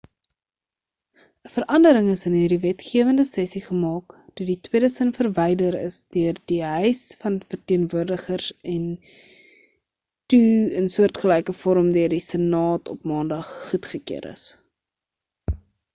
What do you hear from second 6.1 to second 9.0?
deur die huis van verteenwoordigers en